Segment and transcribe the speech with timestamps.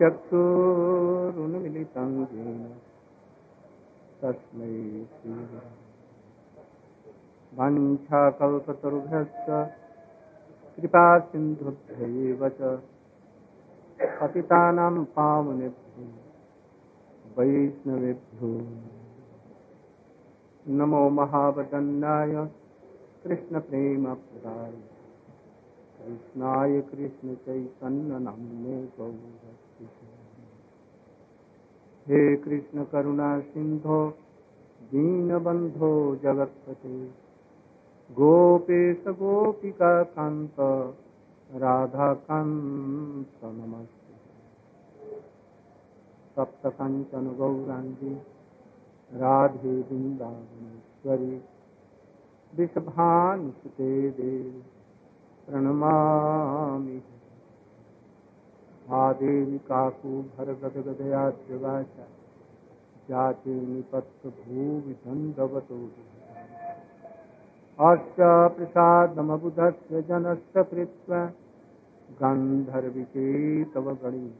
[0.00, 2.60] चक्षुरुन्मिलितं येन
[4.20, 4.74] तस्मै
[7.58, 9.48] वाञ्छाकल्पतरुभ्यश्च
[10.76, 12.80] कृपा सिन्धुभ्यैव च
[14.20, 16.06] पतितानां पावनेभ्यो
[17.38, 18.50] वैष्णवेभ्यो।
[20.68, 22.48] नमो महावदन्नाय
[23.24, 24.72] कृष्णप्रेमप्रदाय।
[25.98, 29.59] कृष्णाय कृष्णचैतन्यनाम्ने गौरस्य
[32.08, 34.08] हे कृष्ण करुणा सिंधो,
[34.82, 37.06] दीनबंधो जगत्पते।
[38.12, 40.54] गोपेश गोपिका कांत
[41.54, 44.00] राधा कांत नमस्ते।
[46.36, 48.14] सप्त कंचन गौरांगी
[49.12, 51.42] राधे वृंदावनेश्वरी
[52.56, 54.62] विषभानुसुते देवी
[55.46, 56.19] प्रणमामि
[59.20, 62.06] आदेवी काकूभरगदगदयाद्यवाचा
[63.08, 65.90] जाति निपत्तभूवि दण्डवतो
[67.90, 71.32] अस्य प्रसादमबुधस्य जनस्य कृत्वा
[72.20, 74.34] गन्धर्विके तव गणी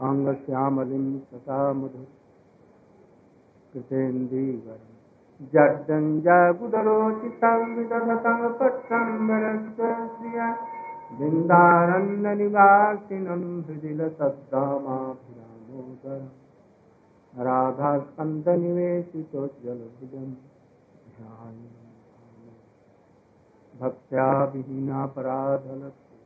[0.00, 2.06] अङ्गश्यामलिं सदा मधुर।
[3.72, 4.98] कृतेन्दीवरम्
[5.52, 10.48] जड्डञ्जागुदरोचितं विदधतं पट्टम्बरस्य श्रिया।
[11.18, 16.20] बिन्दारण्यनिवासिनं हृदिलसद्दामाभिरामोदर
[17.46, 20.28] राधास्कन्दनिवेशितोज्ज्वलभुजं
[21.16, 21.56] ध्यान
[23.80, 26.16] भक्त्या विहीनापराधलक्ष्य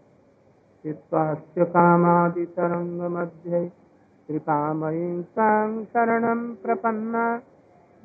[0.83, 3.61] चित्त्वास्य कामादितरङ्गमध्ये
[4.29, 7.27] कृपामयीं तां शरणं प्रपन्ना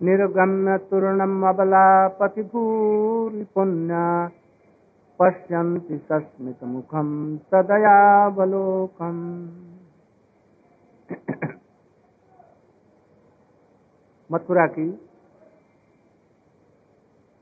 [0.00, 4.04] निर्गम्य तूर्णम् अबलापतिभूरि पुण्या
[5.20, 7.08] पश्यन्ति सस्मितमुखं
[7.52, 9.24] तदयावलोकम्
[14.32, 15.00] मथुरा की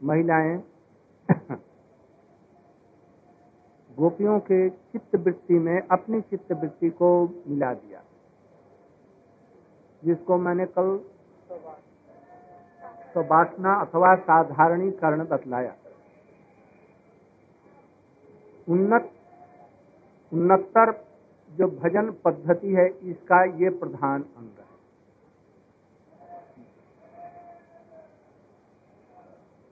[0.03, 0.57] महिलाएँ
[3.99, 7.09] गोपियों के चित्त वृत्ति में अपनी चित्त वृत्ति को
[7.47, 8.03] मिला दिया,
[10.05, 10.99] जिसको मैंने कल
[13.15, 15.75] सवासना अथवा साधारणीकरण बतलाया।
[18.69, 19.11] उन्नत,
[20.33, 20.93] उन्नतर
[21.51, 24.64] जो भजन पद्धति है, इसका ये प्रधान अंग है।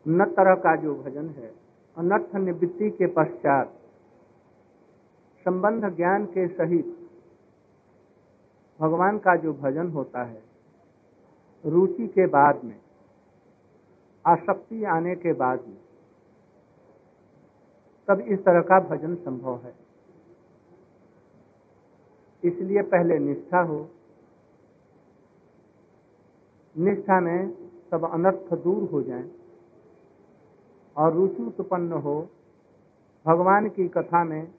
[0.07, 1.55] उन्नत तरह का जो भजन है
[1.99, 3.79] अनर्थ निवृत्ति के पश्चात
[5.45, 6.99] संबंध ज्ञान के सहित
[8.81, 10.43] भगवान का जो भजन होता है,
[11.67, 12.81] रुचि के बाद में,
[14.27, 15.79] आसक्ति आने के बाद में,
[18.09, 19.75] तब इस तरह का भजन संभव है।
[22.45, 23.89] इसलिए पहले निष्ठा हो।
[26.79, 27.51] निष्ठा में
[27.91, 29.31] सब अनर्थ दूर हो जाए।
[30.97, 32.15] और रुचि उत्पन्न हो
[33.27, 34.53] भगवान की कथा में,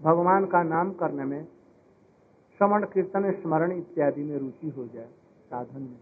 [0.00, 1.44] भगवान का नाम करने में,
[2.60, 5.08] श्रवण, कीर्तन, स्मरण इत्यादि में रुचि हो जाए
[5.50, 5.98] साधन में।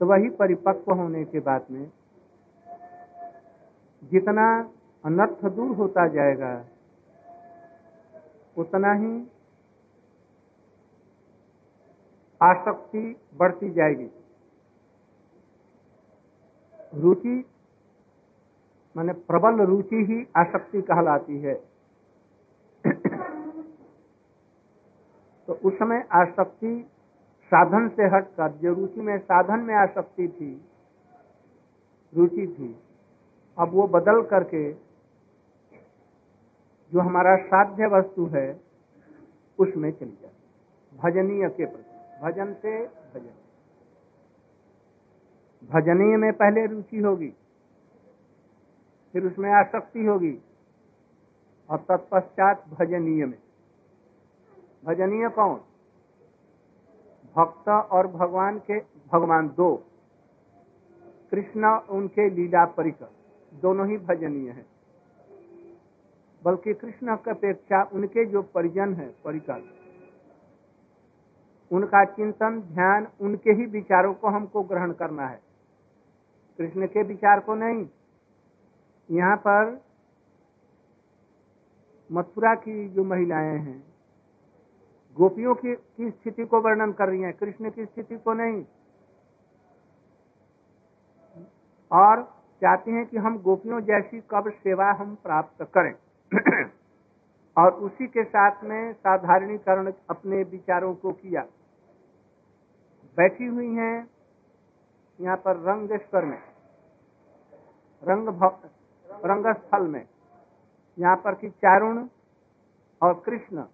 [0.00, 1.90] तो वही परिपक्व होने के बाद में
[4.02, 4.46] जितना
[5.04, 6.52] अनर्थ दूर होता जाएगा,
[8.56, 9.12] उतना ही
[12.40, 14.10] आसक्ति बढ़ती जाएगी।
[16.94, 17.44] रुचि
[18.96, 21.54] माने प्रबल रुचि ही आसक्ति कहलाती है।
[25.48, 26.72] तो उस समय आसक्ति
[27.52, 30.50] साधन से हटकर जो रुचि में, साधन में आसक्ति थी,
[32.12, 32.74] रुचि थी,
[33.58, 34.62] अब वो बदल करके
[36.92, 38.48] जो हमारा साध्य वस्तु है,
[39.58, 40.38] उसमें चली जाती
[40.92, 43.34] भजनीय के प्रति, भजन से भजन।
[45.70, 47.32] भजनीय में पहले रुचि होगी
[49.12, 50.38] फिर उसमें आसक्ति होगी।
[51.70, 53.38] और तत्पश्चात भजनीय में।
[54.84, 55.60] भजनीय कौन?
[57.36, 58.80] भक्त और भगवान के,
[59.12, 59.84] भगवान दो।
[61.30, 63.10] कृष्ण उनके लीला परिकर
[63.54, 64.66] दोनों ही भजनीय है।
[66.44, 69.62] बल्कि कृष्ण की अपेक्षा उनके जो परिजन है, परिकर।
[71.72, 75.40] उनका चिंतन, ध्यान, उनके ही विचारों को हमको ग्रहण करना है।
[76.58, 77.88] कृष्ण के विचार को नहीं
[79.10, 79.84] यहाँ पर
[82.12, 83.90] मथुरा की जो महिलाएँ हैं
[85.16, 88.64] गोपियों की, की स्थिति को वर्णन कर रही हैं कृष्ण की स्थिति को नहीं।
[91.92, 92.22] और
[92.60, 95.94] चाहती हैं कि हम गोपियों जैसी कब सेवा हम प्राप्त करें।
[97.58, 101.42] और उसी के साथ में साधारणीकरण अपने विचारों को किया।
[103.16, 104.10] बैठी हुई हैं
[105.20, 106.42] यहाँ पर रंगेश्वर में।
[108.04, 108.28] रंग
[109.24, 110.06] रंगस्थल में।
[110.98, 112.08] यहाँ पर की चारुण
[113.02, 113.64] और कृष्ण,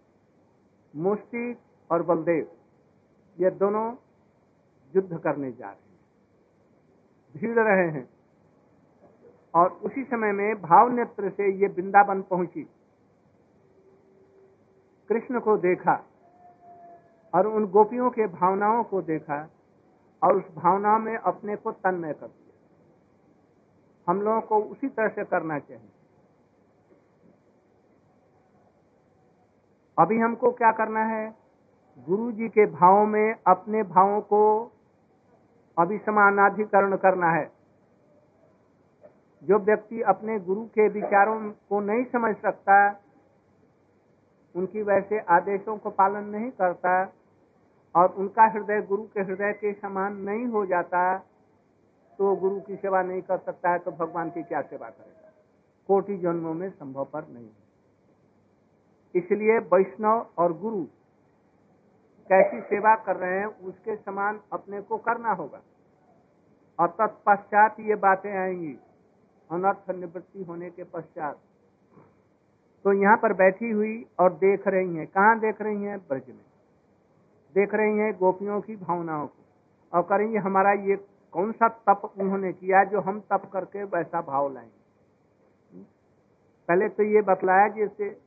[0.97, 1.57] मुष्टि
[1.91, 2.51] और बलदेव,
[3.41, 3.95] ये दोनों
[4.97, 6.01] युद्ध करने जा रहे हैं।
[7.37, 8.09] भीड़ रहे हैं।
[9.55, 12.69] और उसी समय में भाव नेत्र से ये वृंदावन पहुँची।
[15.09, 16.05] कृष्ण को देखा
[17.35, 19.49] और उन गोपियों के भावनाओं को देखा
[20.23, 22.46] और उस भावना में अपने को तन्मय कर दिया।
[24.09, 25.89] हम लोगों को उसी तरह से करना चाहिए।
[29.99, 31.35] अभी हमको क्या करना है?
[32.09, 34.73] गुरु जी के भाव में अपने भावों को
[35.79, 37.51] अभी समानाधिकरण करना है।
[39.43, 43.01] जो व्यक्ति अपने गुरु के विचारों को नहीं समझ सकता,
[44.55, 47.13] उनकी वैसे आदेशों को पालन नहीं करता
[47.95, 51.27] और उनका हृदय गुरु के हृदय के समान नहीं हो जाता
[52.19, 55.33] तो गुरु की सेवा नहीं कर सकता है तो भगवान की क्या सेवा करेगा?
[55.87, 57.67] कोटि जन्मों में संभव पर नहीं है।
[59.15, 60.85] इसलिए वैष्णव और गुरु
[62.29, 65.61] कैसी सेवा कर रहे हैं, उसके समान अपने को करना होगा।
[66.79, 68.79] और तत्पश्चात ये बातें आएँगी,
[69.51, 71.39] अनर्थ निवृत्ति होने के पश्चात।
[72.85, 75.99] तो यहाँ पर बैठी हुई और देख रही हैं। कहाँ देख रही हैं?
[75.99, 76.45] ब्रज में।
[77.55, 79.45] देख रही हैं गोपियों की भावनाओं को।
[79.97, 80.97] और करेंगे, हमारा ये
[81.37, 85.83] कौन सा तप उन्होंने किया जो हम तप करके वैसा भाव लाएँगे?
[86.69, 88.21] पहले तो ये बतलाया जैसे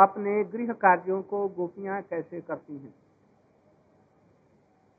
[0.00, 2.94] अपने गृह कार्यों को गोपियाँ कैसे करती हैं?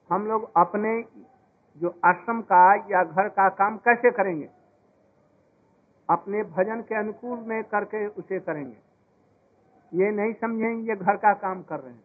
[0.10, 1.04] हम लोग अपने
[1.78, 4.50] जो आश्रम का या घर का काम कैसे करेंगे?
[6.10, 8.78] अपने भजन के अनुकूल में करके उसे करेंगे?
[9.94, 12.04] ये नहीं समझेंगे ये घर का काम कर रहे हैं।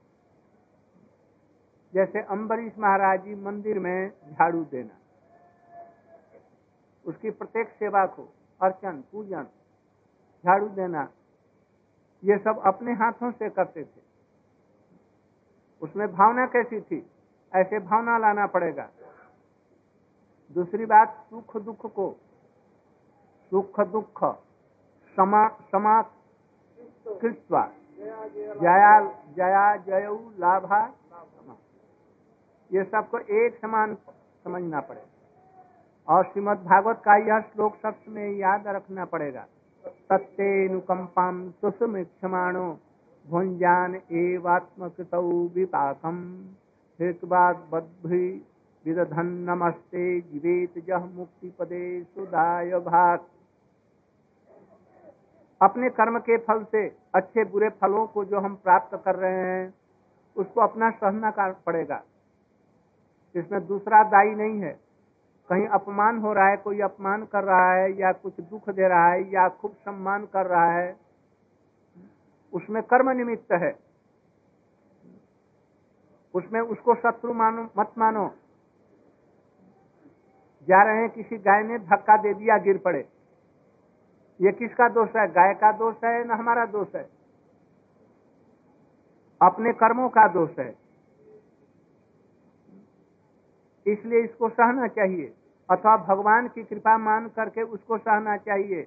[1.95, 5.00] जैसे अम्बरीश महाराज जी मंदिर में झाड़ू देना।
[7.07, 8.29] उसकी प्रत्येक सेवा को,
[8.61, 9.47] अर्चन, पूजन,
[10.45, 11.09] झाड़ू देना,
[12.25, 14.01] ये सब अपने हाथों से करते थे।
[15.83, 17.11] उसमें भावना कैसी थी?
[17.53, 18.89] ऐसे भावना लाना पड़ेगा।
[20.53, 22.17] दूसरी बात, सुख दुख को।
[23.53, 24.25] सुख दुख,
[25.17, 26.03] समा समा
[28.61, 29.01] जया
[29.33, 30.09] जया जय
[30.39, 30.81] लाभा
[32.71, 33.95] ये सबको एक समान
[34.45, 35.10] समझना पड़ेगा।
[36.11, 39.45] और श्रीमद भागवत का यह श्लोक शब्द में याद रखना पड़ेगा।
[40.11, 42.65] तत्तेनुकंपाम सुसुम क्षमाणो
[43.27, 45.15] भुंजान एवात्मकृत
[45.55, 46.19] विपाकम।
[48.87, 53.25] विदधन नमस्ते जीवेत जह मुक्ति पदे सुदाय भाग
[55.61, 59.75] अपने कर्म के फल से, अच्छे बुरे फलों को जो हम प्राप्त कर रहे हैं,
[60.37, 61.31] उसको अपना सहना
[61.67, 62.03] पड़ेगा।
[63.35, 64.79] इसमें दूसरा दाई नहीं है।
[65.51, 69.13] कहीं अपमान हो रहा है, कोई अपमान कर रहा है, या कुछ दुख दे रहा
[69.13, 70.97] है, या खूब सम्मान कर रहा है,
[72.53, 73.79] उसमें कर्म निमित्त है।
[76.35, 78.35] उसमें उसको शत्रु मानो, मत मानो।
[80.69, 83.09] जा रहे हैं किसी गाय ने धक्का दे दिया, गिर पड़े।
[84.41, 85.29] ये किसका दोष है?
[85.29, 87.11] गाय का दोष है न हमारा दोष है?
[89.43, 90.79] अपने कर्मों का दोष है।
[93.87, 95.35] इसलिए इसको सहना चाहिए।
[95.71, 98.87] अथवा भगवान की कृपा मान करके उसको सहना चाहिए।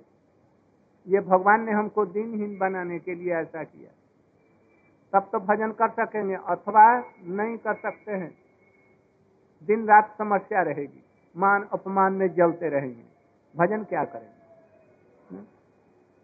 [1.08, 3.92] ये भगवान ने हमको दिनहीन बनाने के लिए ऐसा किया।
[5.14, 6.86] तब तो भजन कर सकेंगे, अथवा
[7.24, 8.32] नहीं कर सकते हैं।
[9.64, 11.04] दिन रात समस्या रहेगी,
[11.36, 13.04] मान अपमान में जलते रहेंगे।
[13.56, 15.42] भजन क्या करेंगे?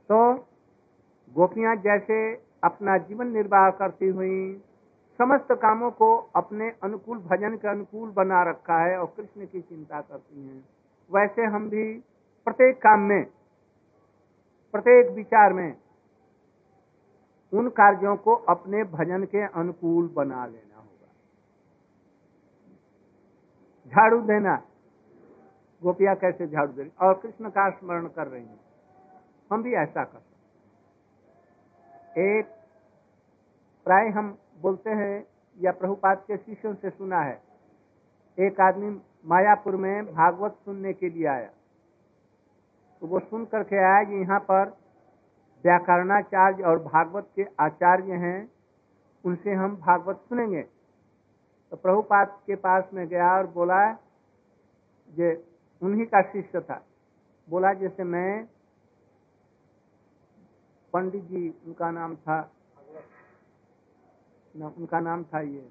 [0.09, 0.33] तो
[1.35, 4.61] गोपियाँ जैसे अपना जीवन निर्वाह करती हुई
[5.19, 10.01] समस्त कामों को अपने अनुकूल भजन के अनुकूल बना रखा है और कृष्ण की चिंता
[10.01, 10.63] करती हैं।
[11.11, 11.83] वैसे हम भी
[12.47, 13.23] प्रत्येक काम में,
[14.73, 15.77] प्रत्येक विचार में
[17.53, 21.09] उन कार्यों को अपने भजन के अनुकूल बना लेना होगा।
[23.91, 24.55] झाड़ू देना।
[25.81, 28.59] गोपिया कैसे झाड़ू दे और कृष्ण का स्मरण कर रही हैं।
[29.51, 30.37] हम भी ऐसा कर सकते
[32.21, 32.45] एक,
[33.85, 35.25] प्राय हम बोलते हैं,
[35.57, 37.41] या प्रभुपाद के शिष्यों से सुना है।
[38.37, 41.49] एक आदमी मायापुर में भागवत सुनने के लिए आया।
[43.01, 44.77] तो वो सुन करके आया कि यहाँ पर
[45.63, 48.51] व्याकरणाचार्य और भागवत के आचार्य हैं,
[49.25, 50.61] उनसे हम भागवत सुनेंगे।
[51.71, 53.93] तो प्रभुपाद के पास में गया और बोला
[55.09, 55.33] जे
[55.81, 56.85] उन्हीं का शिष्य था।
[57.49, 58.45] बोला, जैसे मैं
[60.93, 62.41] पंडित जी, उनका नाम था
[64.55, 65.69] न, उनका नाम था ये।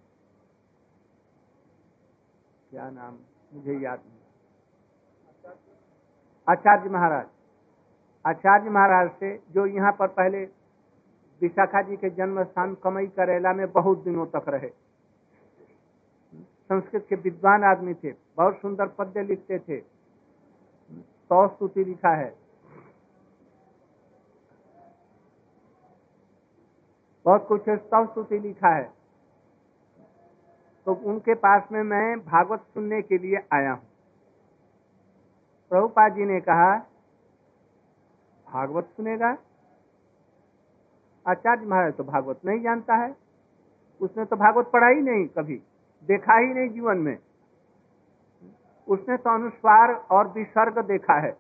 [2.70, 3.18] क्या नाम?
[3.54, 4.16] मुझे याद नहीं।
[6.48, 7.26] आचार्य महाराज।
[8.24, 10.44] आचार्य महाराज से जो यहाँ पर पहले
[11.40, 14.68] विशाखा जी के जन्म स्थान कमई करेला में बहुत दिनों तक रहे।
[16.70, 19.80] संस्कृत के विद्वान आदमी थे बहुत सुंदर पद्य लिखते थे।
[21.30, 22.47] सौ स्तुति लिखा है।
[27.28, 28.84] बहुत कुछ स्तव स्तुति लिखा है।
[30.86, 33.86] तो उनके पास में मैं भागवत सुनने के लिए आया हूँ।
[35.70, 36.70] प्रभुपाद जी ने कहा,
[38.46, 39.36] भागवत सुनेगा?
[41.26, 43.14] आचार्य महाराज तो भागवत नहीं जानता है।
[44.00, 45.60] उसने तो भागवत पढ़ा ही नहीं कभी,
[46.08, 47.18] देखा ही नहीं जीवन में।
[48.88, 51.32] उसने तो अनुस्वार और विसर्ग देखा है।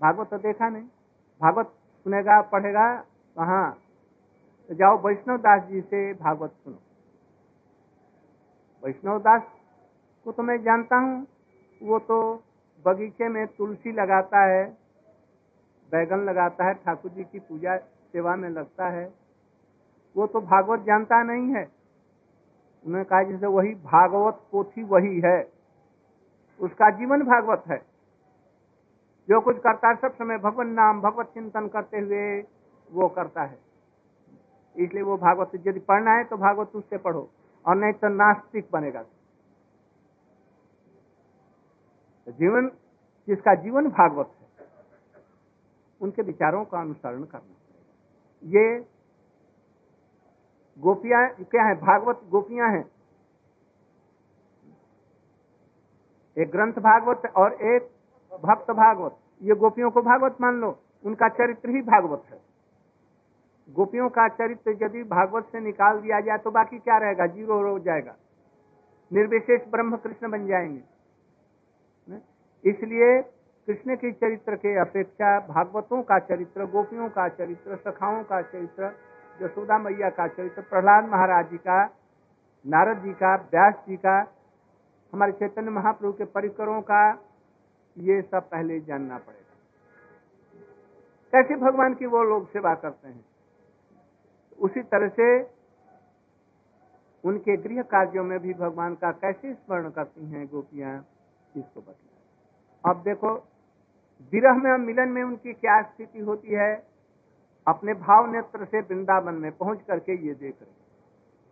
[0.00, 0.84] भागवत तो देखा नहीं।
[1.40, 2.94] भागवत सुनेगा, पढ़ेगा,
[3.36, 3.81] कहाँ
[4.72, 6.76] तो जाओ वैष्णव दास जी से भागवत सुनो।
[8.82, 9.42] वैष्णव दास
[10.26, 11.26] को तो मैं जानता हूँ,
[11.82, 12.44] वो तो
[12.84, 14.64] बगीचे में तुलसी लगाता है,
[15.92, 19.04] बैगन लगाता है, ठाकुर जी की पूजा सेवा में लगता है।
[20.16, 21.64] वो तो भागवत जानता नहीं है।
[22.84, 25.52] उन्होंने कहा जैसे वही भागवत पोथी वही है,
[26.60, 27.78] उसका जीवन भागवत है।
[29.28, 32.40] जो कुछ करता है सब समय भगवान नाम, भगवत चिंतन करते हुए
[32.92, 33.61] वो करता है।
[34.76, 37.28] इसलिए वो भागवत यदि पढ़ना है तो भागवत उससे पढ़ो,
[37.64, 39.02] और नहीं तो नास्तिक बनेगा।
[42.26, 42.70] तो जीवन,
[43.28, 44.46] जिसका जीवन भागवत है,
[46.00, 47.54] उनके विचारों का अनुसरण करना।
[48.42, 48.78] ये
[50.78, 52.84] गोपियाँ, क्या है, भागवत गोपियाँ हैं।
[56.36, 57.90] एक ग्रंथ भागवत और एक
[58.32, 62.40] भक्त भागवत। ये गोपियों को भागवत मान लो, उनका चरित्र ही भागवत है।
[63.68, 67.26] गोपियों का चरित्र यदि भागवत से निकाल दिया जाए तो बाकी क्या रहेगा?
[67.26, 68.16] ज़ीरो हो जाएगा।
[69.12, 70.82] निर्विशेष ब्रह्म कृष्ण बन जाएँगे।
[72.70, 73.22] इसलिए
[73.66, 78.92] कृष्ण के चरित्र के अपेक्षा भागवतों का चरित्र, गोपियों का चरित्र, सखाओं का चरित्र
[79.42, 81.84] यशोदा मैया का चरित्र, प्रहलाद महाराज जी का,
[82.66, 84.32] नारद जी का, व्यास जी का,
[85.12, 87.22] हमारे चैतन्य महाप्रभु के परिकरों का,
[87.98, 89.56] ये सब पहले जानना पड़ेगा।
[91.32, 93.24] कैसे भगवान की वो लोग सेवा करते हैं?
[94.62, 95.26] उसी तरह से
[97.24, 100.98] उनके गृह कार्यों में भी भगवान का कैसे स्मरण करती हैं गोपियाँ,
[101.54, 103.34] इसको बतला अब देखो,
[104.32, 106.72] विरह में मिलन में उनकी क्या स्थिति होती है?
[107.66, 110.80] अपने भाव नेत्र से वृंदावन में पहुँच करके ये देख रहे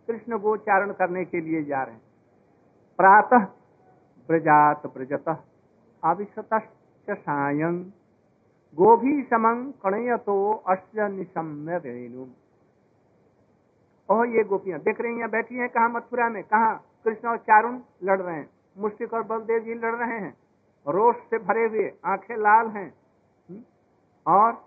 [0.07, 2.01] कृष्ण गोचारण करने के लिए जा रहे हैं।
[2.99, 3.45] प्रातः
[4.29, 5.29] ब्रजात ब्रजत,
[6.03, 6.49] अविशत
[7.09, 7.81] सायं
[8.77, 12.25] गोभी समं कणयतो अश्य निशम्य रेणु।
[14.11, 16.43] ओह, ये गोपियाँ देख रही हैं, बैठी हैं कहा मथुरा में?
[16.43, 16.73] कहा?
[17.05, 20.37] कृष्ण और चारुण लड़ रहे हैं। मुस्टिक और बलदेव जी लड़ रहे हैं।
[20.87, 22.93] रोष से भरे हुए, आँखें लाल हैं।
[24.27, 24.65] और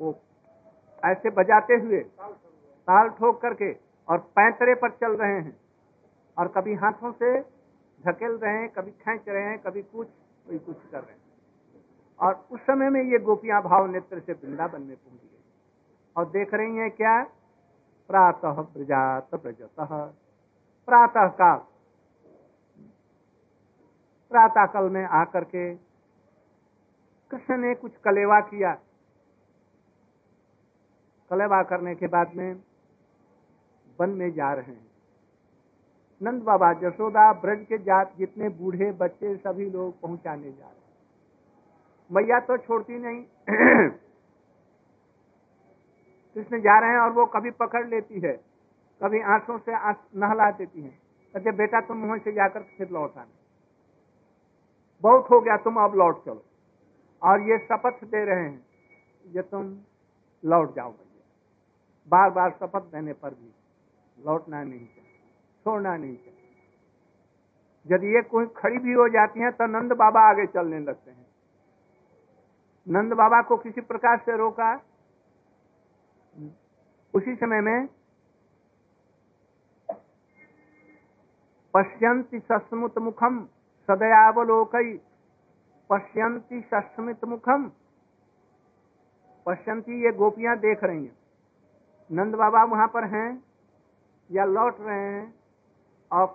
[0.00, 0.18] वो
[1.04, 2.00] ऐसे बजाते हुए
[2.88, 3.72] ताल ठोक करके
[4.08, 5.56] और पैंतरे पर चल रहे हैं।
[6.38, 7.40] और कभी हाथों से
[8.06, 10.08] धकेल रहे हैं, कभी खेच रहे हैं, कभी कुछ
[10.46, 11.22] कोई कुछ कर रहे हैं।
[12.20, 15.44] और उस समय में ये गोपियाँ भाव नेत्र से वृंदावन में पहुँच गई
[16.16, 17.26] और देख रही हैं क्या?
[18.08, 19.70] प्रातः प्रजात प्रजत।
[20.86, 21.58] प्रातः काल।
[24.30, 25.74] प्रातः काल में आकर के
[27.30, 28.74] कृष्ण ने कुछ कलेवा किया।
[31.30, 32.62] कलेवा करने के बाद में
[34.00, 34.90] वन में जा रहे हैं।
[36.22, 40.86] नंद बाबा जसोदा ब्रज के जात जितने बूढ़े बच्चे सभी लोग पहुँचाने जा रहे हैं।
[42.12, 43.24] मैया तो छोड़ती नहीं।
[46.36, 48.32] कृष्ण जा रहे हैं और वो कभी पकड़ लेती है,
[49.00, 50.88] कभी आँसू से नहला देती है।
[51.34, 53.32] कहते, बेटा, तुम मुँह से जाकर फिर लौट आना।
[55.02, 56.42] बहुत हो गया, तुम अब लौट चलो।
[57.22, 58.64] और ये शपथ दे रहे हैं
[59.26, 59.76] ये तुम
[60.44, 61.24] लौट जाओ भैया।
[62.08, 63.52] बार बार शपथ देने पर भी
[64.18, 65.18] लौटना नहीं चाहिए,
[65.66, 66.34] छोड़ना नहीं चाहिए।
[67.86, 71.26] यदि ये कोई खड़ी भी हो जाती है तो नंद बाबा आगे चलने लगते हैं।
[72.86, 74.74] नंद बाबा को किसी प्रकार से रोका
[77.16, 77.86] उसी समय में
[81.74, 83.38] पश्यंती सस्मुत मुखम
[83.88, 84.76] सदयावलोक।
[85.90, 87.70] पश्यंती सस्मित मुखम
[89.46, 91.16] पश्यंती ये गोपियाँ देख रही हैं।
[92.12, 93.42] नंद बाबा वहाँ पर हैं
[94.30, 95.34] या लौट रहे हैं।
[96.12, 96.26] और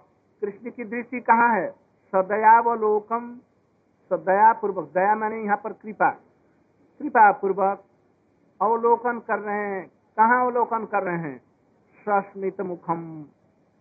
[0.42, 1.72] कृष्ण की दृष्टि कहाँ है?
[2.16, 3.36] सदयावलोकम
[4.10, 6.10] सदया पूर्वक दया मैंने यहाँ पर कृपा।
[7.00, 7.84] कृपा पूर्वक
[8.62, 11.38] अवलोकन कर रहे हैं। कहाँ अवलोकन कर रहे हैं?
[12.06, 13.02] सस्मित मुखम,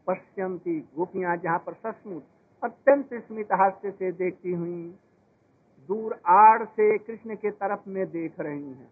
[0.06, 2.24] पश्यंती गोपियाँ जहाँ पर सस्मुत,
[2.62, 4.82] अत्यंत स्मित हास्य से देखती हुई।
[5.88, 8.90] दूर आड़ से कृष्ण के तरफ़ में देख रही हैं।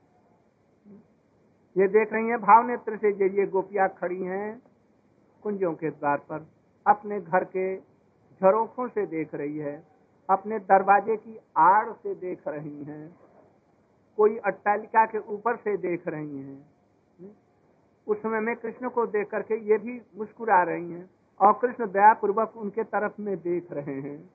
[1.76, 4.62] ये देख रही हैं भाव नेत्र से ये गोपियाँ खड़ी हैं,
[5.42, 6.46] कुंजों के द्वार पर,
[6.86, 9.82] अपने घर के झरोखों से देख रही है,
[10.28, 13.16] अपने दरवाजे की आड़ से देख रही हैं,
[14.18, 16.77] कोई अट्टालिका के ऊपर से देख रही हैं।
[18.08, 21.10] उस समय में कृष्ण को देख करके ये भी मुस्कुरा रही हैं
[21.40, 24.30] और कृष्ण दया पूर्वक उनके तरफ़ में देख रहे हैं।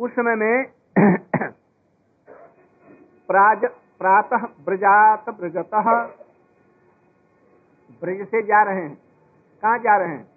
[0.00, 0.64] उस समय में
[3.28, 3.64] प्राज,
[3.98, 5.70] प्रातः ब्रजात ब्रजत
[8.00, 8.96] ब्रज से जा रहे हैं।
[9.62, 10.28] कहा जा रहे हैं?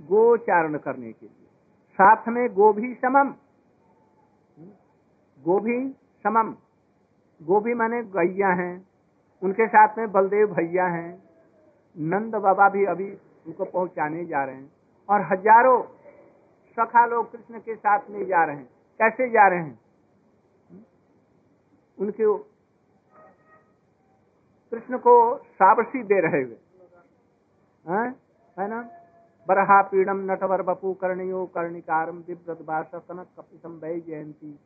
[0.00, 1.46] गोचारण करने के लिए।
[1.92, 3.34] साथ में गोभी समम।
[5.44, 5.90] गोभी
[6.22, 6.56] समम।
[7.42, 8.87] गोभी माने गैया हैं।
[9.42, 11.10] उनके साथ में बलदेव भैया हैं,
[11.96, 13.10] नंद बाबा भी अभी
[13.46, 14.70] उनको पहुँचाने जा रहे हैं
[15.08, 15.82] और हज़ारों
[16.78, 18.68] सखा लोग कृष्ण के साथ में जा रहे हैं।
[19.00, 19.78] कैसे जा रहे हैं?
[21.98, 22.36] उनके
[24.72, 25.14] कृष्ण को
[25.54, 26.56] साबसी दे रहे हुए।
[27.84, 28.14] है?
[28.68, 28.80] ना?
[29.48, 32.58] बरहा पीड़म नटवर बपू कर्णयो कर्णिकारम दिव्रत
[33.38, 34.58] कपितम वै जयंती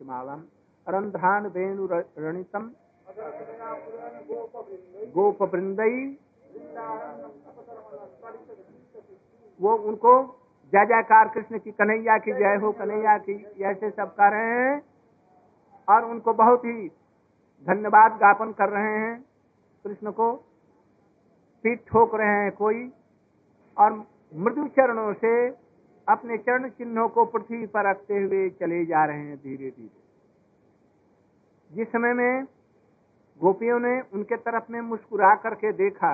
[0.86, 2.70] रंध्रान वेणु रणितम
[5.14, 5.96] गोप वृंदई
[9.60, 10.12] वो उनको
[10.72, 14.82] जय जयकार कृष्ण की कन्हैया की, जय हो कन्हैया की, ऐसे सब कर रहे हैं
[15.88, 16.88] और उनको बहुत ही
[17.66, 19.14] धन्यवाद ज्ञापन कर रहे हैं।
[19.84, 20.32] कृष्ण को
[21.64, 22.80] पीठ ठोक रहे हैं कोई
[23.76, 23.92] और
[24.34, 25.32] मृदु चरणों से
[26.06, 30.00] अपने चरण चिन्हों को पृथ्वी पर रखते हुए चले जा रहे हैं धीरे धीरे
[31.70, 32.44] जिस समय में
[33.42, 36.10] गोपियों ने उनके तरफ़ में मुस्कुरा करके देखा।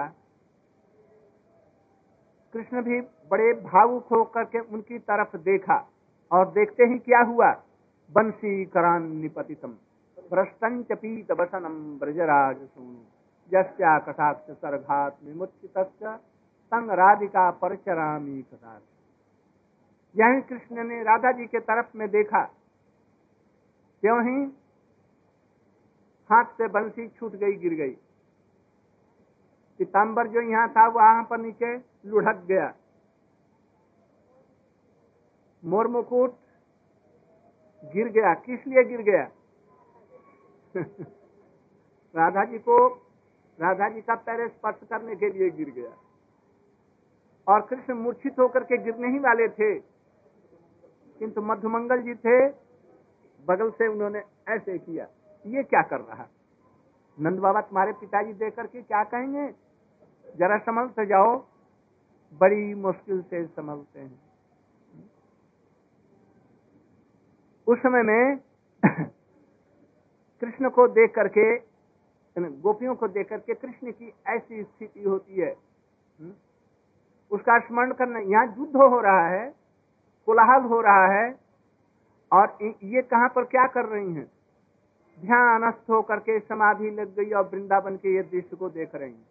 [2.55, 5.77] कृष्ण भी बड़े भावुक होकर के उनकी तरफ़ देखा
[6.31, 7.51] और देखते ही क्या हुआ?
[8.13, 9.75] बंसी करान निपतितम
[10.93, 12.99] पीत वसनम ब्रजराज सोनु
[13.51, 18.97] जस्या कटाक्ष सरघात विमुचित संग राधिका परचरामी कटाक्ष
[20.15, 22.43] यही कृष्ण ने राधा जी के तरफ़ में देखा।
[24.03, 24.37] क्यों ही?
[26.31, 27.97] हाथ से बंसी छूट गई, गिर गई।
[29.79, 32.75] पीताम्बर जो यहाँ था वहाँ पर नीचे लुढ़क गया।
[35.65, 36.35] मोर मुकुट
[37.85, 39.31] गिर गया। किस लिए गिर गया?
[42.17, 42.89] राधा जी को
[43.61, 45.97] राधा जी का पैर स्पर्श करने के लिए गिर गया।
[47.49, 49.79] और कृष्ण मूर्छित होकर के गिरने ही वाले थे।
[51.19, 52.49] किंतु मधुमंगल जी थे,
[53.47, 55.07] बगल से उन्होंने ऐसे किया।
[55.47, 56.27] ये क्या कर रहा
[57.19, 59.47] नंद बाबा तुम्हारे पिताजी देख करके क्या कहेंगे?
[60.37, 61.37] जरा संभलते जाओ।
[62.41, 64.21] बड़ी मुश्किल से संभलते हैं।
[67.67, 68.39] उस समय में
[70.41, 71.57] कृष्ण को देख करके
[72.37, 75.51] गोपियों को देख करके कृष्ण की ऐसी स्थिति होती है।
[76.19, 76.33] हम्म,
[77.31, 79.55] उसका स्मरण करना यहाँ युद्ध हो रहा है
[80.29, 81.39] कोलाहल हो रहा है
[82.33, 84.31] और ये कहाँ पर क्या कर रही हैं?
[85.19, 89.27] ध्यानस्थ होकर के समाधि लग गई और वृंदावन के ये दृश्य को देख रहे हैं।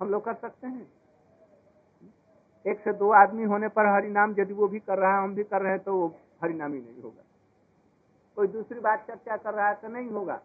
[0.00, 0.86] हम लोग कर सकते हैं।
[2.64, 5.34] एक से दो आदमी होने पर हरि नाम यदि वो भी कर रहा है हम
[5.34, 6.06] भी कर रहे हैं तो वो
[6.42, 7.22] हरि नाम ही नहीं होगा।
[8.36, 10.40] कोई दूसरी बात चर्चा कर रहा है तो नहीं होगा।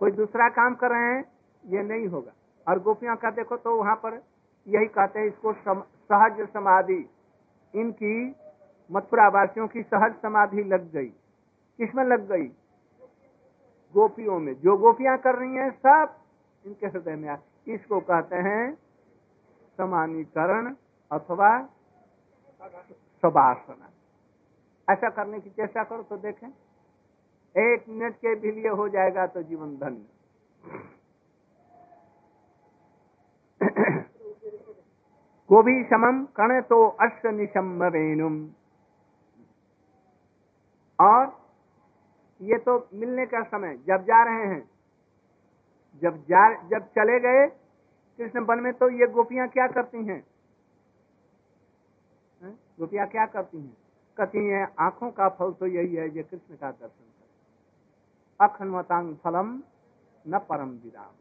[0.00, 1.24] कोई दूसरा काम कर रहे हैं
[1.64, 2.32] ये नहीं होगा।
[2.66, 4.22] और गोपियाँ का देखो तो वहाँ पर
[4.66, 7.08] यही कहते हैं इसको सम, सहज समाधि
[7.74, 8.34] इनकी
[8.90, 11.12] मथुरा वासियों की सहज समाधि लग गई।
[11.78, 12.46] किसमें लग गई।
[13.94, 16.16] गोपियों में, जो गोपियाँ कर रही हैं, सब
[16.64, 18.74] इनके हृदय में इसको कहते हैं
[19.78, 20.74] समानीकरण
[21.10, 21.50] अथवा
[23.22, 23.88] सबासना
[24.88, 26.48] ऐसा करने की चेष्टा करो तो देखें।
[27.54, 30.04] एक मिनट के भी लिए हो जाएगा तो जीवन धन्य।
[35.50, 38.36] गोभी समम कण तो अश्व निशम वेणुम
[40.98, 41.26] और
[42.42, 44.70] ये तो मिलने का समय, जब जा रहे हैं।
[46.02, 47.46] जब जा, जब चले गए,
[48.18, 50.24] कृष्ण वन में तो ये गोपियाँ क्या करती हैं?
[52.42, 52.50] है?
[52.50, 53.76] गोपियाँ क्या करती हैं?
[54.18, 59.62] कहती हैं, आँखों का फल तो यही है, ये कृष्ण का दर्शन कर। अखनवतांग फलम
[60.26, 61.12] न परम विराम।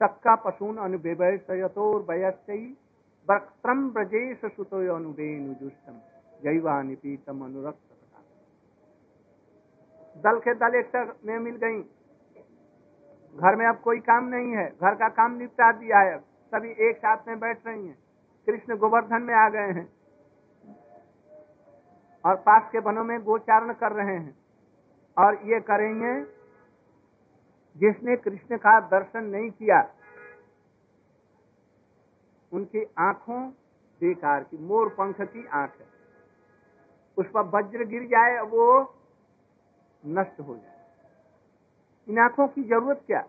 [0.00, 2.76] सक्का पशून अनुबेबयतोर वयस्यी
[3.28, 5.98] वक्त्रम ब्रजेश सुतो अनुबेनुजुष्टम
[6.42, 7.87] जैवानि पीतम अनुरक्त
[10.18, 11.82] दल के दल एक में मिल गई।
[13.36, 16.96] घर में अब कोई काम नहीं है। घर का काम निपटा दिया है। सभी एक
[16.96, 17.98] साथ में बैठ रही हैं।
[18.46, 19.92] कृष्ण गोवर्धन में आ गए हैं।
[22.24, 24.38] और पास के वनों में गोचारण कर रहे हैं।
[25.18, 26.22] और ये करेंगे
[27.76, 29.94] जिसने कृष्ण का दर्शन नहीं किया।
[32.52, 33.50] उनकी आँखों
[34.00, 35.86] बेकार की, मोर पंख की आँख है।
[37.16, 38.94] उस पर वज्र गिर जाए, वो
[40.04, 40.76] नष्ट हो जाए।
[42.08, 43.26] इन आँखों की ज़रूरत क्या?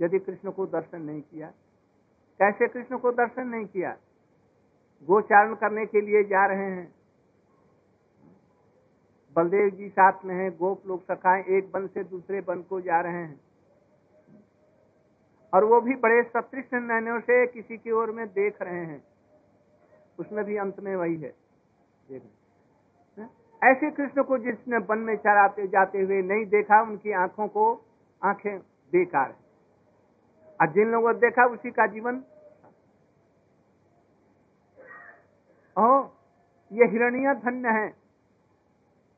[0.00, 1.52] यदि कृष्ण को दर्शन नहीं किया
[2.40, 3.96] कैसे कृष्ण को दर्शन नहीं किया,
[5.08, 6.94] गोचारण करने के लिए जा रहे हैं।
[9.36, 13.00] बलदेव जी साथ में हैं, गोप लोग सखाए, एक वन से दूसरे वन को जा
[13.00, 13.40] रहे हैं।
[15.52, 19.04] और वो भी बड़े सतृष्ण नैनों से किसी की ओर में देख रहे हैं।
[20.18, 21.34] उसमें भी अंत में वही है।
[22.08, 22.22] देख
[23.64, 27.84] ऐसे कृष्ण को जिसने वन में चराते जाते हुए नहीं देखा, उनकी आँखों को,
[28.24, 28.58] आँखें
[28.92, 29.36] बेकार है।
[30.60, 32.24] और जिन लोगों ने देखा, उसी का जीवन
[35.78, 36.04] ओ
[36.72, 37.88] ये हिरणिया धन्य है।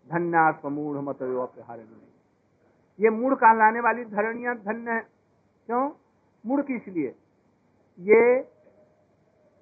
[0.08, 1.18] धन्या स्वमूढ़ मत
[3.00, 5.00] ये मूढ़ कहलाने वाली धरणिया धन्य है?
[5.66, 5.90] क्यों?
[6.46, 7.14] मूढ़ किस लिए?
[7.98, 8.40] ये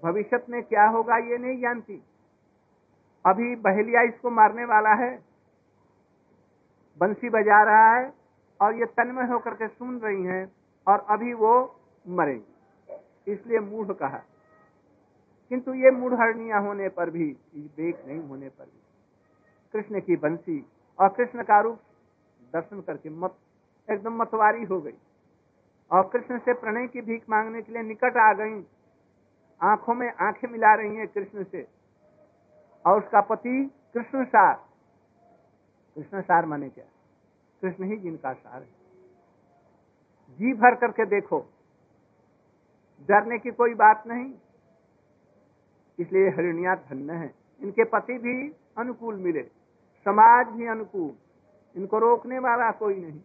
[0.05, 2.03] भविष्य में क्या होगा, ये नहीं जानती।
[3.24, 5.22] अभी बहेलिया इसको मारने वाला है।
[6.98, 8.12] बंसी बजा रहा है
[8.61, 10.52] और ये तन्मय होकर के सुन रही हैं
[10.87, 11.52] और अभी वो
[12.08, 14.20] मरेंगी। इसलिए मूढ़ कहा।
[15.48, 18.82] किंतु ये मूढ़निया होने पर भी देख नहीं होने पर भी,
[19.72, 20.66] कृष्ण की बंसी
[20.98, 21.80] और कृष्ण का रूप
[22.52, 23.37] दर्शन करके मत,
[23.90, 24.98] एकदम मतवारी हो गई।
[25.90, 28.64] और कृष्ण से प्रणय की भीख मांगने के लिए निकट आ गई।
[29.62, 31.82] आँखों में आँखें मिला रही हैं कृष्ण से।
[32.87, 34.68] और उसका पति कृष्ण सार
[35.95, 36.85] कृष्ण सार माने क्या?
[37.62, 38.68] कृष्ण ही जिनका सार है।
[40.31, 41.40] जी भर करके देखो।
[43.09, 44.35] डरने की कोई बात नहीं।
[45.99, 49.42] इसलिए हरिणिया धन्य है। इनके पति भी अनुकूल मिले।
[50.05, 51.14] समाज भी अनुकूल।
[51.77, 53.21] इनको रोकने वाला कोई नहीं।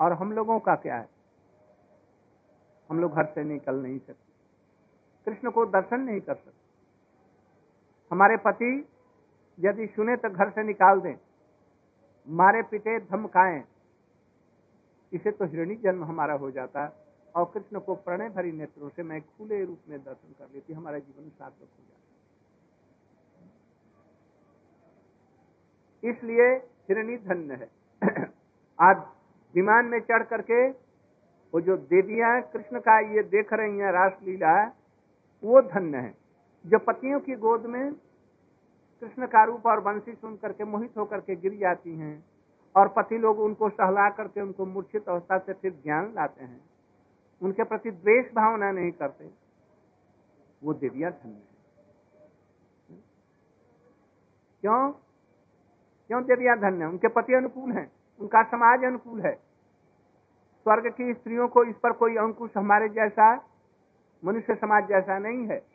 [0.00, 1.08] और हम लोगों का क्या है?
[2.90, 4.24] हम लोग घर से निकल नहीं सकते।
[5.24, 6.64] कृष्ण को दर्शन नहीं कर सकते।
[8.12, 8.88] हमारे पति
[9.60, 11.14] यदि सुने तो घर से निकाल दें।
[12.28, 13.64] मारे पिटे धमकाएँ
[15.12, 16.92] इसे तो हिरणी जन्म हमारा हो जाता
[17.34, 20.98] और कृष्ण को प्रणय भरी नेत्रों से मैं खुले रूप में दर्शन कर लेती, हमारा
[20.98, 22.00] जीवन सार्थक हो जाता।
[26.08, 26.48] इसलिए
[26.88, 27.68] हिरणी धन्य है।
[28.80, 28.96] आज
[29.54, 30.68] विमान में चढ़ करके
[31.54, 34.64] वो जो देवियाँ कृष्ण का ये देख रही हैं रासलीला,
[35.44, 36.14] वो धन्य है।
[36.66, 37.92] जो पतियों की गोद में
[39.04, 42.24] कृष्ण का रूप और वंशी सुन करके मोहित होकर के गिर जाती हैं
[42.76, 46.60] और पति लोग उनको सहला करके उनको मूर्छित अवस्था से फिर ज्ञान लाते हैं।
[47.42, 49.30] उनके प्रति द्वेष भावना नहीं करते।
[50.64, 51.54] वो देविया धन्य है।
[54.60, 54.92] क्यों?
[56.08, 59.34] क्यों देविया धन्य उनके पति अनुकूल हैं। उनका समाज अनुकूल है।
[60.62, 63.34] स्वर्ग की स्त्रियों को इस पर कोई अंकुश हमारे जैसा,
[64.24, 65.66] मनुष्य समाज जैसा नहीं है।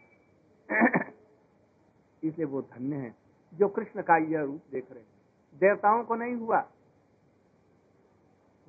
[2.24, 3.16] इसलिए वो धन्य है,
[3.54, 5.08] जो कृष्ण का यह रूप देख रहे हैं।
[5.60, 6.62] देवताओं को नहीं हुआ।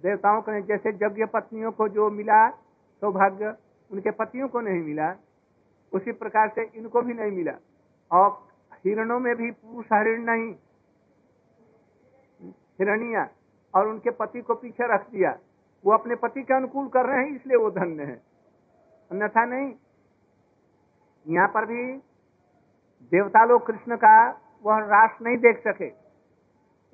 [0.02, 2.50] देवताओं को नहीं, जैसे यज्ञ पत्नियों को जो मिला,
[3.00, 3.56] सौभाग्य
[3.92, 5.16] उनके पतियों को नहीं मिला,
[5.92, 7.52] उसी प्रकार से इनको भी नहीं मिला।
[8.12, 8.48] और
[8.84, 10.54] हिरणों में भी पुरुष हरिण नहीं,
[12.50, 13.28] हिरणिया,
[13.74, 15.38] और उनके पति को पीछे रख दिया।
[15.84, 18.22] वो अपने पति के अनुकूल कर रहे हैं, इसलिए वो धन्य है।
[19.10, 19.74] अन्यथा नहीं।
[21.28, 22.09] यहाँ पर भी
[23.02, 24.30] देवता लोग कृष्ण का
[24.62, 25.90] वह रास नहीं देख सके।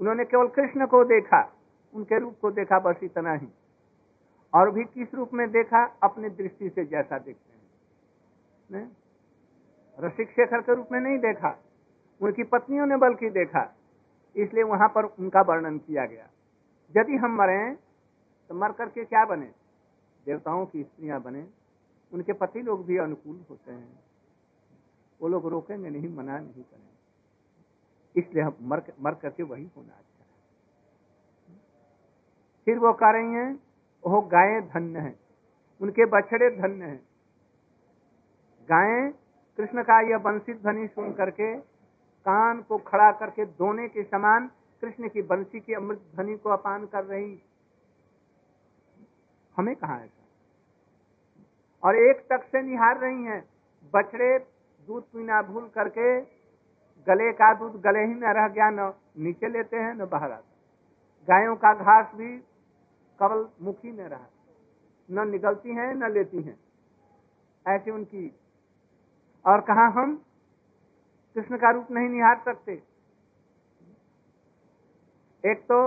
[0.01, 1.53] उन्होंने केवल कृष्ण को देखा,
[1.95, 3.49] उनके रूप को देखा बस इतना ही।
[4.55, 5.85] और भी किस रूप में देखा?
[6.03, 7.67] अपनी दृष्टि से जैसा देखते हैं।
[8.71, 8.89] ने?
[10.07, 11.59] रसिक शेखर के रूप में नहीं देखा।
[12.21, 13.77] उनकी पत्नियों ने बल्कि देखा।
[14.37, 16.29] इसलिए वहाँ पर उनका वर्णन किया गया।
[16.97, 17.75] यदि हम मरे
[18.49, 19.51] तो मर करके क्या बने?
[20.27, 21.47] देवताओं की स्त्रियाँ बने।
[22.13, 24.06] उनके पति लोग भी अनुकूल होते हैं।
[25.23, 26.97] वो लोग रोकेंगे नहीं, मना नहीं करेंगे।
[28.21, 30.27] इसलिए हम मर मर करके वही होना अच्छा है।
[32.65, 33.61] फिर वो कह रही हैं
[34.07, 35.21] वो गायें धन्य हैं।
[35.81, 37.09] उनके बछड़े धन्य हैं।
[38.69, 39.13] गायें,
[39.57, 41.57] कृष्ण का यह वंशित ध्वनि सुन करके,
[42.27, 44.51] कान को खड़ा करके दोने के समान
[44.81, 47.43] कृष्ण की बंसी की अमृत ध्वनि को अपान कर रही।
[49.57, 50.25] हमें कहा ऐसा?
[51.89, 53.49] और एक तक से निहार रही हैं,
[53.95, 54.56] बछड़े
[54.89, 56.21] दूध पीना भूल करके
[57.07, 60.55] गले का दूध गले ही में रह गया, न नीचे लेते हैं, न बाहर आता
[61.29, 62.37] गायों का घास भी
[63.21, 64.27] कवल मुखी में रहा,
[65.09, 66.59] न निकलती हैं, न लेती हैं।
[67.67, 68.27] ऐसी उनकी,
[69.45, 70.15] और कहा हम
[71.37, 72.73] कृष्ण का रूप नहीं निहार सकते।
[75.45, 75.79] एक तो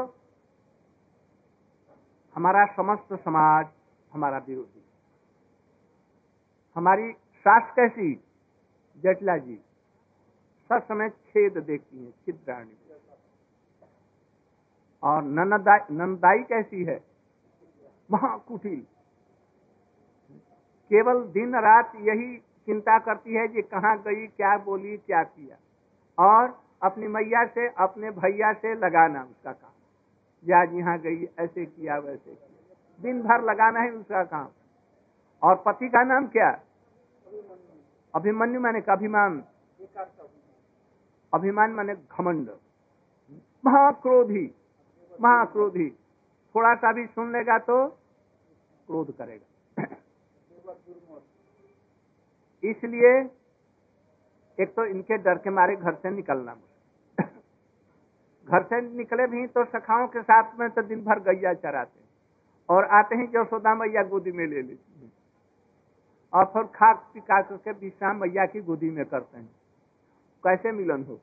[2.35, 3.65] हमारा समस्त समाज,
[4.12, 4.83] हमारा विरोधी।
[6.75, 7.12] हमारी
[7.45, 8.13] सास कैसी
[9.03, 9.55] जटला जी,
[10.69, 12.77] सब समय छेद देखती है छिद्राणी
[15.03, 17.03] और नंदाई नंदाई कैसी है?
[18.12, 18.85] महाकुटिल।
[20.91, 25.55] केवल दिन रात यही चिंता करती है कि कहाँ गई, क्या बोली, क्या किया।
[26.19, 29.71] और अपनी मैया से, अपने भैया से लगाना उसका काम।
[30.45, 34.47] या यहाँ गई, ऐसे किया, वैसे किया। दिन भर लगाना है उसका काम।
[35.43, 36.59] और पति का नाम क्या?
[38.13, 39.43] अभिमन्यु मैंने अभिमान?
[41.34, 42.50] अभिमान मैंने घमंड।
[43.65, 44.45] महाक्रोधी।
[45.22, 45.89] महाक्रोधी।
[46.56, 47.76] थोड़ा सा भी सुन लेगा तो
[48.88, 49.86] क्रोध करेगा।
[52.63, 53.12] इसलिए
[54.58, 56.56] एक तो इनके डर के मारे घर से निकलना
[58.48, 62.00] घर से निकले भी तो सखाओं के साथ में तो दिन भर गैया चराते
[62.69, 64.98] और आते ही यशोदा मैया गोदी में ले लेती
[66.34, 69.50] और फिर खा पिका करके विश्राम मैया की गोदी में करते हैं।
[70.44, 71.15] कैसे मिलन हो?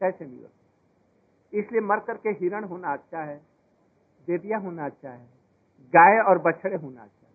[0.00, 0.48] कैसे मिलन?
[1.52, 3.40] इसलिए मर करके हिरण होना अच्छा है
[4.26, 5.26] देविया होना अच्छा है,
[5.94, 7.34] गाय और बछड़े होना अच्छा है।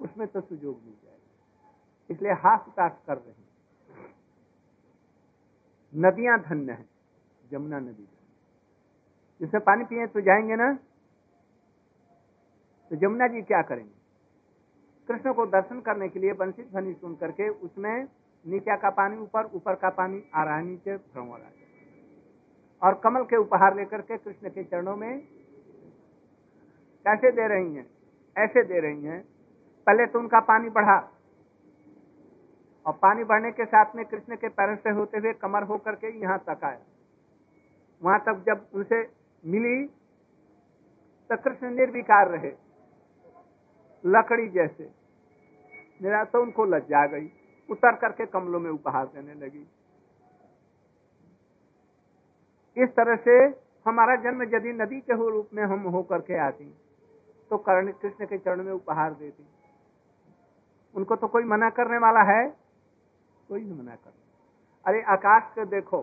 [0.00, 1.74] उसमें तो सुजोग मिल जाएगा।
[2.10, 3.48] इसलिए हाथ उतास कर रहे हैं।
[5.96, 6.88] नदियाँ धन्य है
[7.50, 8.08] जमुना नदी
[9.40, 10.72] जिसमें पानी पिए तो जाएँगे ना?
[12.90, 13.97] तो जमुना जी क्या करेंगे?
[15.08, 18.06] कृष्ण को दर्शन करने के लिए वंशित ध्वनि सुन करके उसमें
[18.44, 20.96] नीचे का पानी ऊपर ऊपर का पानी आ रहा है नीचे
[22.82, 25.20] और कमल के उपहार लेकर के कृष्ण के चरणों में
[27.06, 27.86] कैसे दे रही हैं,
[28.36, 29.20] ऐसे दे रही हैं।
[29.86, 30.98] पहले तो उनका पानी बढ़ा।
[32.86, 36.08] और पानी बढ़ने के साथ में कृष्ण के पैर से होते हुए कमर होकर के
[36.20, 36.78] यहाँ तक आए।
[38.02, 39.00] वहाँ तक जब उनसे
[39.44, 39.86] मिली
[41.30, 42.52] तो कृष्ण निर्विकार रहे,
[44.04, 44.97] लकड़ी जैसे।
[46.02, 47.30] तो उनको लज्जा गई।
[47.70, 49.66] उतर करके कमलों में उपहार देने लगी।
[52.76, 56.74] इस तरह से हमारा जन्म यदि नदी के रूप में हम होकर के आती
[57.50, 59.46] तो कर्ण कृष्ण के चरण में उपहार देती।
[60.94, 62.48] उनको तो कोई मना करने वाला है?
[63.48, 64.12] कोई नहीं मना कर
[64.86, 66.00] अरे, आकाश को देखो।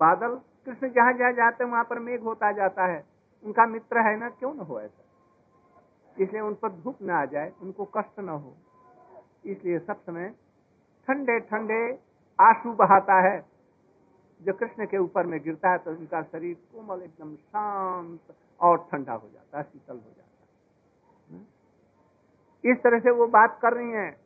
[0.00, 3.04] बादल, कृष्ण जहाँ जहाँ जाते वहाँ पर मेघ होता जाता है।
[3.44, 4.28] उनका मित्र है ना?
[4.28, 5.02] क्यों ना हो ऐसा?
[6.16, 8.54] इसलिए उन पर धूप ना आ जाए, उनको कष्ट ना हो।
[9.46, 10.28] इसलिए सब समय
[11.08, 11.80] ठंडे ठंडे
[12.38, 13.38] आँसू बहाता है।
[14.40, 19.12] जो कृष्ण के ऊपर में गिरता है तो उनका शरीर कोमल, एकदम शांत और ठंडा
[19.12, 20.22] हो जाता है, शीतल हो जाता
[21.30, 24.16] है। इस तरह से वो बात कर रही हैं।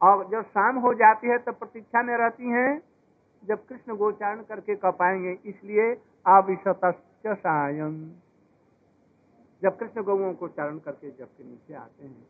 [0.00, 2.82] और जब शाम हो जाती है तो प्रतीक्षा में रहती हैं।
[3.42, 5.94] जब कृष्ण गोचारण करके कह पाएँगे, इसलिए
[6.26, 6.80] अविशत
[7.26, 7.94] सायन
[9.64, 12.26] जब कृष्ण गौओं को चारण करके जब के नीचे आते हैं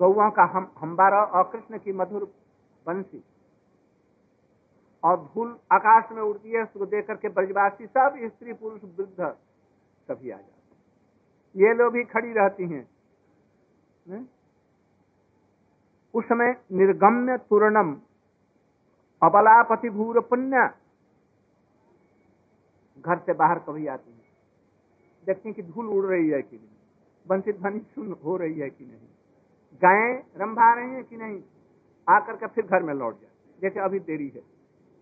[0.00, 2.24] गौओं का हम हम्बारा और कृष्ण की मधुर
[2.86, 3.22] बंसी
[5.04, 9.36] और धूल आकाश में उड़ती है, उसको देख करके ब्रजवासी सब स्त्री पुरुष वृद्ध
[10.08, 12.88] सभी आ जाते हैं। ये लोग भी खड़ी रहती हैं।
[14.08, 14.24] ने?
[16.14, 17.92] उस समय निर्गम्य तुरणम,
[19.22, 20.70] अबलापति भूर पुण्य,
[22.98, 24.25] घर से बाहर कभी आती है।
[25.26, 26.74] देखती कि धूल उड़ रही है कि नहीं।
[27.26, 29.08] वंशित ध्वनि सुन हो रही है कि नहीं।
[29.82, 31.40] गायें रंभा रही है कि नहीं?
[32.06, 34.40] आकर के फिर घर में लौट जाती जैसे अभी देरी है।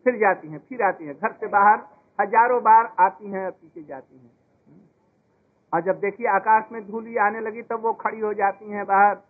[0.07, 1.85] फिर जाती हैं, फिर आती हैं। घर से बाहर
[2.19, 4.31] हज़ारों बार आती हैं, पीछे जाती हैं।
[5.73, 9.23] और जब देखिए आकाश में धूली आने लगी, तब वो खड़ी हो जाती हैं बाहर।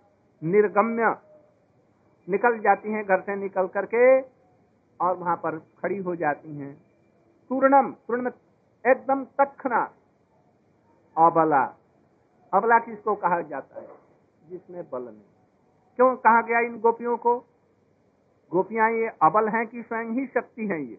[0.43, 1.15] निर्गम्य
[2.29, 4.21] निकल जाती हैं घर से निकल करके
[5.01, 6.75] और वहाँ पर खड़ी हो जाती हैं।
[7.51, 8.31] पूर्णम, पूर्ण
[8.85, 9.83] एकदम तखना
[11.19, 11.77] अबला।
[12.55, 13.89] अबला किसको कहा जाता है?
[14.49, 15.23] जिसमें बल नहीं।
[15.97, 17.39] क्यों कहा गया इन गोपियों को?
[18.51, 20.95] गोपियाँ ये अबल हैं कि स्वयं ही शक्ति हैं ये।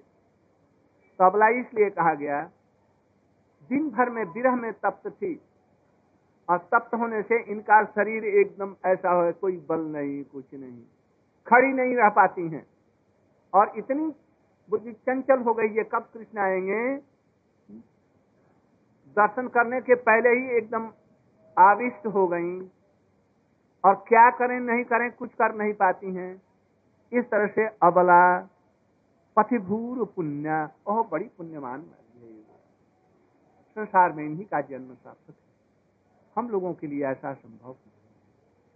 [1.20, 2.50] तो अबला इसलिए कहा गया,
[3.70, 5.42] दिन भर में विरह में तप्त थी।
[6.50, 10.84] और तप्त होने से इनका शरीर एकदम ऐसा हो, कोई बल नहीं, कुछ नहीं।
[11.48, 12.68] खड़ी नहीं रह पाती हैं।
[13.54, 14.16] और इतनी
[14.70, 17.15] बुद्धि चंचल हो गई है, कब कृष्ण आएँगे?
[19.16, 20.92] दर्शन करने के पहले ही एकदम
[21.58, 22.60] आविष्ट हो गई
[23.84, 26.42] और क्या करें, नहीं करें, कुछ कर नहीं पाती हैं।
[27.14, 28.40] इस तरह से अबला,
[29.38, 31.86] पथिभूर पुण्य, ओह, बड़ी पुण्यमान
[33.76, 35.34] संसार में इन्हीं का जन्म प्राप्त
[36.36, 37.95] हम लोगों के लिए ऐसा संभव नहीं।